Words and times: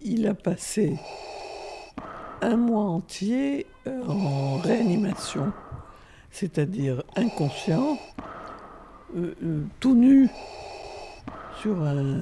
il 0.00 0.26
a 0.26 0.34
passé 0.34 0.96
un 2.40 2.56
mois 2.56 2.84
entier 2.84 3.66
euh, 3.86 4.04
en 4.06 4.58
réanimation, 4.58 5.52
c'est-à-dire 6.30 7.02
inconscient, 7.16 7.98
euh, 9.16 9.34
euh, 9.42 9.64
tout 9.80 9.94
nu, 9.94 10.28
sur 11.60 11.82
un. 11.82 12.20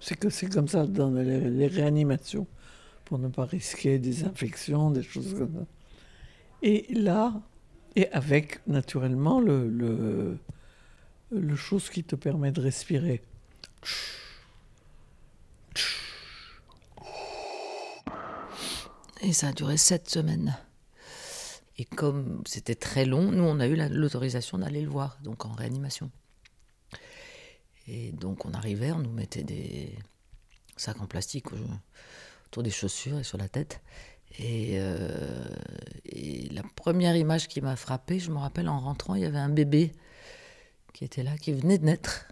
C'est 0.00 0.18
que 0.18 0.30
c'est 0.30 0.46
comme 0.46 0.68
ça 0.68 0.86
dans 0.86 1.10
les, 1.10 1.66
réanimations, 1.66 2.46
pour 3.04 3.18
ne 3.18 3.28
pas 3.28 3.44
risquer 3.44 3.98
des 3.98 4.24
infections, 4.24 4.90
des 4.90 5.02
choses 5.02 5.34
comme 5.34 5.54
ça. 5.54 5.66
Et 6.62 6.86
là, 6.94 7.40
et 7.96 8.10
avec 8.10 8.66
naturellement 8.66 9.40
le, 9.40 9.68
le, 9.68 10.38
le 11.30 11.56
chose 11.56 11.88
qui 11.90 12.04
te 12.04 12.16
permet 12.16 12.52
de 12.52 12.60
respirer. 12.60 13.22
Et 19.24 19.32
ça 19.32 19.48
a 19.48 19.52
duré 19.52 19.78
sept 19.78 20.10
semaines. 20.10 20.54
Et 21.78 21.86
comme 21.86 22.42
c'était 22.46 22.74
très 22.74 23.06
long, 23.06 23.32
nous, 23.32 23.42
on 23.42 23.58
a 23.58 23.66
eu 23.66 23.74
la- 23.74 23.88
l'autorisation 23.88 24.58
d'aller 24.58 24.82
le 24.82 24.90
voir, 24.90 25.18
donc 25.22 25.46
en 25.46 25.52
réanimation. 25.52 26.10
Et 27.88 28.12
donc, 28.12 28.44
on 28.44 28.52
arrivait, 28.52 28.92
on 28.92 28.98
nous 28.98 29.10
mettait 29.10 29.42
des 29.44 29.96
sacs 30.76 31.00
en 31.00 31.06
plastique 31.06 31.52
au- 31.52 31.70
autour 32.46 32.62
des 32.62 32.70
chaussures 32.70 33.18
et 33.18 33.24
sur 33.24 33.38
la 33.38 33.48
tête. 33.48 33.80
Et, 34.38 34.78
euh, 34.78 35.48
et 36.04 36.48
la 36.50 36.62
première 36.76 37.16
image 37.16 37.48
qui 37.48 37.62
m'a 37.62 37.76
frappée, 37.76 38.20
je 38.20 38.30
me 38.30 38.38
rappelle 38.38 38.68
en 38.68 38.78
rentrant, 38.78 39.14
il 39.14 39.22
y 39.22 39.26
avait 39.26 39.38
un 39.38 39.48
bébé 39.48 39.92
qui 40.92 41.04
était 41.04 41.22
là, 41.22 41.38
qui 41.38 41.52
venait 41.52 41.78
de 41.78 41.86
naître 41.86 42.28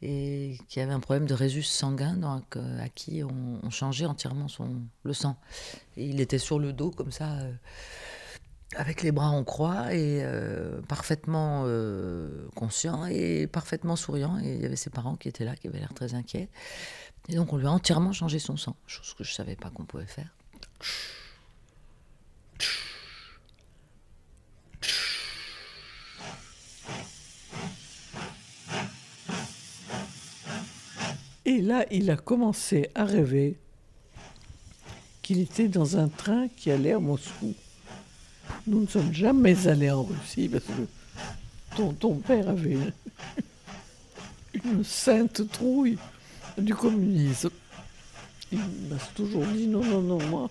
et 0.00 0.58
qui 0.68 0.80
avait 0.80 0.92
un 0.92 1.00
problème 1.00 1.26
de 1.26 1.34
résus 1.34 1.62
sanguin, 1.62 2.14
donc, 2.14 2.56
euh, 2.56 2.84
à 2.84 2.88
qui 2.88 3.22
on, 3.24 3.70
changeait 3.70 4.06
entièrement 4.06 4.48
son, 4.48 4.82
le 5.02 5.12
sang. 5.12 5.36
Et 5.96 6.06
il 6.06 6.20
était 6.20 6.38
sur 6.38 6.58
le 6.58 6.72
dos 6.72 6.90
comme 6.90 7.10
ça, 7.10 7.32
euh, 7.38 7.52
avec 8.76 9.02
les 9.02 9.10
bras 9.10 9.30
en 9.30 9.42
croix 9.44 9.92
et 9.94 10.22
euh, 10.22 10.80
parfaitement 10.82 11.64
conscient 12.54 13.06
et 13.06 13.46
parfaitement 13.46 13.96
souriant. 13.96 14.38
Et 14.38 14.54
il 14.54 14.62
y 14.62 14.66
avait 14.66 14.76
ses 14.76 14.90
parents 14.90 15.16
qui 15.16 15.28
étaient 15.28 15.44
là, 15.44 15.56
qui 15.56 15.66
avaient 15.68 15.80
l'air 15.80 15.94
très 15.94 16.14
inquiets. 16.14 16.48
Et 17.28 17.34
donc 17.34 17.52
on 17.52 17.56
lui 17.56 17.66
a 17.66 17.70
entièrement 17.70 18.12
changé 18.12 18.38
son 18.38 18.56
sang, 18.56 18.76
chose 18.86 19.14
que 19.14 19.24
je 19.24 19.34
savais 19.34 19.56
pas 19.56 19.70
qu'on 19.70 19.84
pouvait 19.84 20.06
faire. 20.06 20.34
Et 31.48 31.62
là, 31.62 31.86
il 31.90 32.10
a 32.10 32.16
commencé 32.18 32.90
à 32.94 33.06
rêver 33.06 33.56
qu'il 35.22 35.40
était 35.40 35.68
dans 35.68 35.96
un 35.96 36.08
train 36.08 36.46
qui 36.48 36.70
allait 36.70 36.92
à 36.92 36.98
Moscou. 36.98 37.54
Nous 38.66 38.82
ne 38.82 38.86
sommes 38.86 39.14
jamais 39.14 39.66
allés 39.66 39.90
en 39.90 40.02
Russie 40.02 40.50
parce 40.50 40.64
que 40.64 41.80
ton, 41.98 42.16
père 42.16 42.50
avait 42.50 42.76
une, 44.62 44.84
sainte 44.84 45.50
trouille 45.50 45.96
du 46.58 46.74
communisme. 46.74 47.48
Il 48.52 48.58
m'a 48.90 48.98
toujours 49.14 49.46
dit 49.46 49.68
non, 49.68 49.82
non, 49.82 50.02
non, 50.02 50.22
moi, 50.26 50.50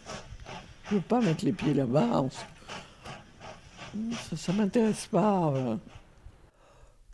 je 0.90 0.96
ne 0.96 1.00
veux 1.00 1.06
pas 1.06 1.22
mettre 1.22 1.46
les 1.46 1.54
pieds 1.54 1.76
là-bas. 1.76 2.26
Ça 4.36 4.52
ne 4.52 4.58
m'intéresse 4.58 5.06
pas. 5.12 5.78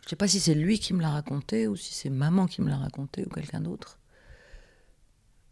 Je 0.04 0.10
sais 0.10 0.16
pas 0.16 0.28
si 0.28 0.38
c'est 0.38 0.54
lui 0.54 0.78
qui 0.78 0.92
me 0.92 1.00
l'a 1.00 1.08
raconté 1.08 1.66
ou 1.66 1.76
si 1.76 1.94
c'est 1.94 2.10
maman 2.10 2.46
qui 2.46 2.60
me 2.60 2.68
l'a 2.68 2.76
raconté 2.76 3.24
ou 3.24 3.30
quelqu'un 3.30 3.60
d'autre. 3.60 3.98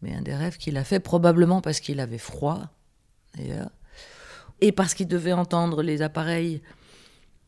Mais 0.03 0.15
un 0.15 0.21
des 0.21 0.35
rêves 0.35 0.59
qu'il 0.59 0.77
a 0.77 0.85
fait, 0.85 1.01
probablement 1.01 1.63
parce 1.63 1.81
qu'il 1.81 2.01
avait 2.01 2.19
froid, 2.19 2.69
d'ailleurs, 3.35 3.71
et 4.61 4.71
parce 4.73 4.95
qu'il 4.95 5.09
devait 5.09 5.33
entendre 5.33 5.83
les 5.83 6.03
appareils 6.03 6.61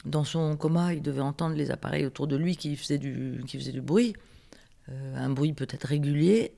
dans 0.07 0.25
son 0.25 0.57
coma, 0.57 0.95
il 0.95 1.03
devait 1.03 1.21
entendre 1.21 1.57
les 1.57 1.71
appareils 1.71 2.07
autour 2.07 2.27
de 2.27 2.37
lui 2.37 2.57
qui 2.57 2.75
faisaient 2.77 2.99
du, 2.99 3.43
bruit, 3.83 4.15
euh, 4.89 5.17
un 5.17 5.31
bruit 5.31 5.53
peut-être 5.53 5.85
régulier. 5.87 6.55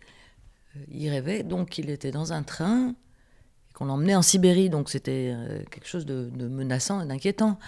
Euh, 0.77 0.81
il 0.93 1.09
rêvait, 1.09 1.43
donc 1.43 1.79
il 1.79 1.91
était 1.91 2.11
dans 2.13 2.33
un 2.33 2.43
train, 2.43 2.91
et 2.91 3.73
qu'on 3.73 3.87
l'emmenait 3.87 4.17
en 4.17 4.23
Sibérie, 4.23 4.71
donc 4.71 4.91
c'était 4.91 5.33
euh, 5.35 5.65
quelque 5.71 5.89
chose 5.89 6.07
de 6.07 6.49
menaçant 6.49 7.01
et 7.01 7.07
d'inquiétant. 7.07 7.59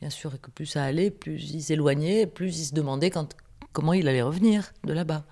Bien 0.00 0.10
sûr, 0.10 0.34
et 0.34 0.38
que 0.38 0.50
plus 0.50 0.66
ça 0.66 0.84
allait, 0.84 1.10
plus 1.10 1.50
il 1.52 1.62
s'éloignait, 1.62 2.26
plus 2.26 2.58
il 2.58 2.64
se 2.64 2.74
demandait 2.74 3.10
quand, 3.10 3.36
comment 3.72 3.92
il 3.92 4.08
allait 4.08 4.22
revenir 4.22 4.72
de 4.84 4.92
là-bas. 4.92 5.24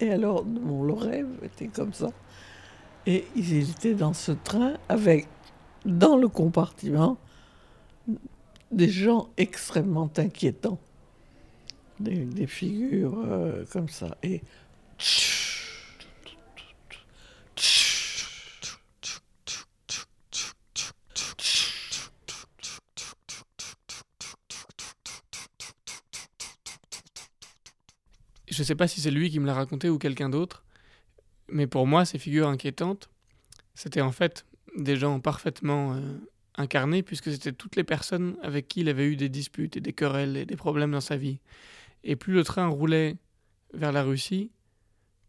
Et 0.00 0.10
alors, 0.10 0.44
le 0.44 0.92
rêve 0.92 1.28
était 1.42 1.68
comme 1.68 1.92
ça. 1.92 2.10
Et 3.06 3.26
il 3.36 3.70
était 3.70 3.94
dans 3.94 4.12
ce 4.12 4.32
train 4.32 4.74
avec, 4.88 5.26
dans 5.84 6.16
le 6.16 6.28
compartiment, 6.28 7.18
des 8.70 8.88
gens 8.88 9.28
extrêmement 9.36 10.10
inquiétants. 10.16 10.78
Des, 12.00 12.24
des 12.24 12.46
figures 12.46 13.18
euh, 13.26 13.64
comme 13.72 13.88
ça. 13.88 14.16
Et. 14.22 14.42
Je 28.50 28.62
sais 28.62 28.74
pas 28.74 28.88
si 28.88 29.00
c'est 29.00 29.10
lui 29.10 29.30
qui 29.30 29.40
me 29.40 29.46
l'a 29.46 29.54
raconté 29.54 29.88
ou 29.90 29.98
quelqu'un 29.98 30.28
d'autre, 30.28 30.64
mais 31.48 31.66
pour 31.66 31.86
moi, 31.86 32.04
ces 32.04 32.18
figures 32.18 32.48
inquiétantes, 32.48 33.10
c'était 33.74 34.00
en 34.00 34.12
fait 34.12 34.46
des 34.76 34.96
gens 34.96 35.20
parfaitement 35.20 35.94
euh, 35.94 36.00
incarnés, 36.56 37.02
puisque 37.02 37.30
c'était 37.30 37.52
toutes 37.52 37.76
les 37.76 37.84
personnes 37.84 38.36
avec 38.42 38.68
qui 38.68 38.80
il 38.80 38.88
avait 38.88 39.06
eu 39.06 39.16
des 39.16 39.28
disputes 39.28 39.76
et 39.76 39.80
des 39.80 39.92
querelles 39.92 40.36
et 40.36 40.44
des 40.44 40.56
problèmes 40.56 40.92
dans 40.92 41.00
sa 41.00 41.16
vie. 41.16 41.38
Et 42.04 42.16
plus 42.16 42.32
le 42.32 42.44
train 42.44 42.66
roulait 42.66 43.16
vers 43.74 43.92
la 43.92 44.02
Russie, 44.02 44.50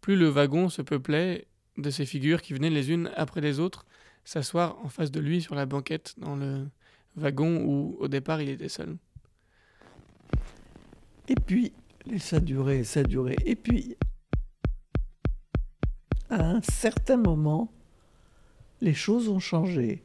plus 0.01 0.15
le 0.15 0.27
wagon 0.27 0.69
se 0.69 0.81
peuplait 0.81 1.47
de 1.77 1.89
ces 1.89 2.05
figures 2.05 2.41
qui 2.41 2.53
venaient 2.53 2.69
les 2.69 2.91
unes 2.91 3.11
après 3.15 3.41
les 3.41 3.59
autres 3.59 3.85
s'asseoir 4.23 4.77
en 4.83 4.89
face 4.89 5.11
de 5.11 5.19
lui 5.19 5.41
sur 5.41 5.55
la 5.55 5.65
banquette 5.65 6.13
dans 6.17 6.35
le 6.35 6.67
wagon 7.15 7.63
où 7.63 7.97
au 7.99 8.07
départ 8.07 8.41
il 8.41 8.49
était 8.49 8.69
seul. 8.69 8.97
Et 11.27 11.35
puis, 11.35 11.73
ça 12.17 12.39
durait, 12.39 12.83
ça 12.83 13.03
durait. 13.03 13.35
Et 13.45 13.55
puis, 13.55 13.95
à 16.29 16.43
un 16.43 16.61
certain 16.61 17.17
moment, 17.17 17.69
les 18.81 18.93
choses 18.93 19.29
ont 19.29 19.39
changé. 19.39 20.03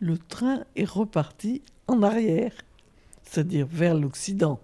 Le 0.00 0.18
train 0.18 0.64
est 0.74 0.88
reparti 0.88 1.62
en 1.86 2.02
arrière, 2.02 2.52
c'est-à-dire 3.22 3.66
vers 3.66 3.94
l'Occident. 3.94 4.60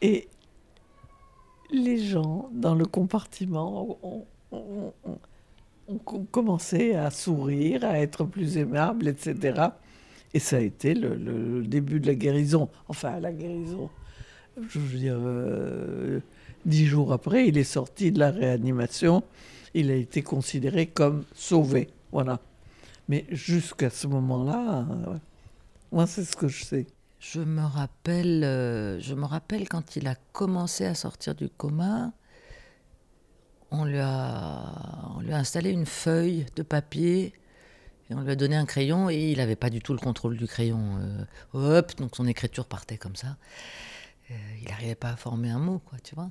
Et 0.00 0.28
les 1.70 1.98
gens 1.98 2.48
dans 2.52 2.74
le 2.74 2.86
compartiment 2.86 3.98
ont, 4.02 4.26
ont- 4.52 4.92
ont- 5.04 5.18
ont 5.88 5.98
co- 5.98 6.26
commencé 6.30 6.94
à 6.94 7.10
sourire, 7.10 7.84
à 7.84 7.98
être 7.98 8.24
plus 8.24 8.56
aimables, 8.56 9.08
etc. 9.08 9.68
Et 10.32 10.38
ça 10.38 10.56
a 10.56 10.60
été 10.60 10.94
le, 10.94 11.62
début 11.64 12.00
de 12.00 12.06
la 12.06 12.14
guérison. 12.14 12.68
Enfin, 12.88 13.18
la 13.18 13.32
guérison. 13.32 13.90
Je 14.68 14.78
veux 14.78 14.98
dire, 14.98 15.16
euh, 15.18 16.20
dix 16.64 16.86
jours 16.86 17.12
après, 17.12 17.48
il 17.48 17.58
est 17.58 17.64
sorti 17.64 18.12
de 18.12 18.18
la 18.18 18.30
réanimation. 18.30 19.22
Il 19.74 19.90
a 19.90 19.94
été 19.94 20.22
considéré 20.22 20.86
comme 20.86 21.24
sauvé. 21.34 21.88
Voilà. 22.12 22.40
Mais 23.08 23.26
jusqu'à 23.30 23.90
ce 23.90 24.06
moment-là, 24.06 24.86
euh, 24.88 25.16
moi, 25.90 26.06
c'est 26.06 26.24
ce 26.24 26.36
que 26.36 26.48
je 26.48 26.64
sais. 26.64 26.86
Je 27.18 27.40
me 27.40 27.62
rappelle, 27.62 28.44
euh, 28.44 29.00
je 29.00 29.14
me 29.14 29.24
rappelle 29.24 29.68
quand 29.68 29.96
il 29.96 30.06
a 30.06 30.14
commencé 30.32 30.84
à 30.84 30.94
sortir 30.94 31.34
du 31.34 31.48
coma, 31.48 32.12
on 33.72 33.84
lui 33.84 33.98
a 33.98 35.12
installé 35.30 35.70
une 35.70 35.86
feuille 35.86 36.46
de 36.56 36.62
papier 36.62 37.32
on 38.14 38.22
lui 38.22 38.30
a 38.30 38.36
donné 38.36 38.56
un 38.56 38.66
crayon 38.66 39.08
et 39.08 39.30
il 39.30 39.38
n'avait 39.38 39.56
pas 39.56 39.70
du 39.70 39.80
tout 39.80 39.92
le 39.92 39.98
contrôle 39.98 40.36
du 40.36 40.46
crayon. 40.46 40.98
euh, 40.98 41.78
hop, 41.78 41.96
donc 41.96 42.16
son 42.16 42.26
écriture 42.26 42.66
partait 42.66 42.98
comme 42.98 43.16
ça. 43.16 43.36
Euh, 44.30 44.34
il 44.60 44.68
n'arrivait 44.68 44.94
pas 44.94 45.10
à 45.10 45.16
former 45.16 45.50
un 45.50 45.58
mot, 45.58 45.78
quoi, 45.80 45.98
tu 46.00 46.14
vois. 46.14 46.30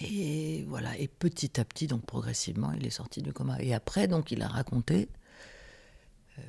Et 0.00 0.64
voilà, 0.68 0.96
et 0.98 1.08
petit 1.08 1.58
à 1.58 1.64
petit, 1.64 1.86
donc 1.86 2.04
progressivement, 2.04 2.72
il 2.72 2.86
est 2.86 2.90
sorti 2.90 3.22
du 3.22 3.32
coma. 3.32 3.60
Et 3.60 3.72
après, 3.74 4.08
donc, 4.08 4.30
il 4.30 4.42
a 4.42 4.48
raconté 4.48 5.08
euh, 6.38 6.42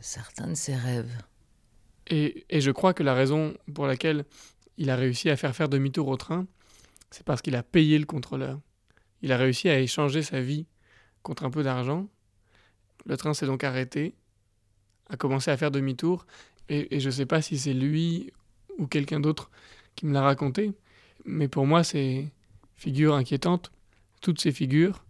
certains 0.00 0.46
de 0.46 0.54
ses 0.54 0.76
rêves. 0.76 1.10
Et, 2.06 2.46
et 2.50 2.60
je 2.60 2.70
crois 2.70 2.94
que 2.94 3.02
la 3.02 3.14
raison 3.14 3.54
pour 3.74 3.86
laquelle 3.86 4.24
il 4.76 4.90
a 4.90 4.96
réussi 4.96 5.28
à 5.30 5.36
faire 5.36 5.54
faire 5.54 5.68
demi-tour 5.68 6.06
au 6.06 6.16
train, 6.16 6.46
c'est 7.10 7.24
parce 7.24 7.42
qu'il 7.42 7.56
a 7.56 7.62
payé 7.62 7.98
le 7.98 8.06
contrôleur. 8.06 8.60
Il 9.22 9.32
a 9.32 9.36
réussi 9.36 9.68
à 9.68 9.78
échanger 9.78 10.22
sa 10.22 10.40
vie 10.40 10.66
contre 11.22 11.44
un 11.44 11.50
peu 11.50 11.64
d'argent. 11.64 12.08
Le 13.06 13.16
train 13.16 13.34
s'est 13.34 13.46
donc 13.46 13.64
arrêté, 13.64 14.14
a 15.08 15.16
commencé 15.16 15.50
à 15.50 15.56
faire 15.56 15.70
demi-tour, 15.70 16.26
et, 16.68 17.00
je 17.00 17.06
ne 17.06 17.10
sais 17.10 17.26
pas 17.26 17.40
si 17.40 17.58
c'est 17.58 17.72
lui 17.72 18.32
ou 18.78 18.86
quelqu'un 18.86 19.20
d'autre 19.20 19.50
qui 19.94 20.06
me 20.06 20.12
l'a 20.12 20.22
raconté, 20.22 20.72
mais 21.24 21.48
pour 21.48 21.66
moi, 21.66 21.82
ces 21.82 22.28
figures 22.76 23.14
inquiétantes, 23.14 23.72
toutes 24.20 24.40
ces 24.40 24.52
figures 24.52 25.04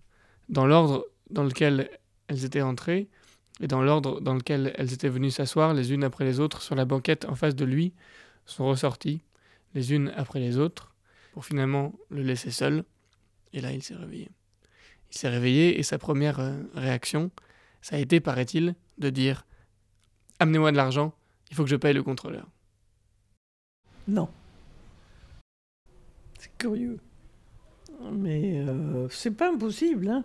dans 0.48 0.66
l'ordre 0.66 1.06
dans 1.30 1.44
lequel 1.44 1.90
elles 2.28 2.44
étaient 2.44 2.62
entrées 2.62 3.08
et 3.60 3.66
dans 3.66 3.82
l'ordre 3.82 4.20
dans 4.20 4.34
lequel 4.34 4.72
elles 4.76 4.92
étaient 4.92 5.08
venues 5.08 5.30
s'asseoir 5.30 5.74
les 5.74 5.92
unes 5.92 6.04
après 6.04 6.24
les 6.24 6.40
autres 6.40 6.62
sur 6.62 6.74
la 6.74 6.84
banquette 6.84 7.24
en 7.24 7.34
face 7.34 7.56
de 7.56 7.64
lui, 7.64 7.92
sont 8.46 8.66
ressorties 8.66 9.20
les 9.74 9.92
unes 9.92 10.12
après 10.16 10.40
les 10.40 10.58
autres 10.58 10.94
pour 11.32 11.44
finalement 11.44 11.92
le 12.10 12.22
laisser 12.22 12.50
seul. 12.50 12.84
Et 13.52 13.60
là, 13.60 13.72
il 13.72 13.82
s'est 13.82 13.94
réveillé. 13.94 14.28
Il 15.10 15.18
s'est 15.18 15.28
réveillé 15.28 15.78
et 15.78 15.82
sa 15.82 15.98
première 15.98 16.40
euh, 16.40 16.62
réaction, 16.74 17.30
ça 17.80 17.96
a 17.96 17.98
été, 17.98 18.20
paraît-il, 18.20 18.74
de 18.98 19.10
dire 19.10 19.46
Amenez-moi 20.40 20.72
de 20.72 20.76
l'argent, 20.76 21.14
il 21.50 21.56
faut 21.56 21.64
que 21.64 21.70
je 21.70 21.76
paye 21.76 21.94
le 21.94 22.02
contrôleur. 22.02 22.46
Non. 24.06 24.28
C'est 26.38 26.56
curieux. 26.56 27.00
Mais 28.12 28.60
euh, 28.60 29.08
c'est 29.10 29.32
pas 29.32 29.52
impossible, 29.52 30.08
hein. 30.08 30.24